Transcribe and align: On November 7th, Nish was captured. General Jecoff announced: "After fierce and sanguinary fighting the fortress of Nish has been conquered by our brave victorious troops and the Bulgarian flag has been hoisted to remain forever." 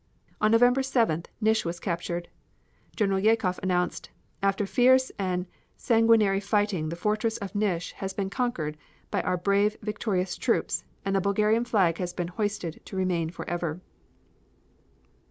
On 0.41 0.49
November 0.49 0.81
7th, 0.81 1.27
Nish 1.39 1.63
was 1.63 1.79
captured. 1.79 2.27
General 2.95 3.21
Jecoff 3.21 3.59
announced: 3.59 4.09
"After 4.41 4.65
fierce 4.65 5.11
and 5.19 5.45
sanguinary 5.77 6.39
fighting 6.39 6.89
the 6.89 6.95
fortress 6.95 7.37
of 7.37 7.53
Nish 7.53 7.91
has 7.91 8.11
been 8.11 8.31
conquered 8.31 8.77
by 9.11 9.21
our 9.21 9.37
brave 9.37 9.77
victorious 9.83 10.37
troops 10.37 10.83
and 11.05 11.15
the 11.15 11.21
Bulgarian 11.21 11.65
flag 11.65 11.99
has 11.99 12.13
been 12.13 12.29
hoisted 12.29 12.81
to 12.85 12.95
remain 12.97 13.29
forever." 13.29 13.79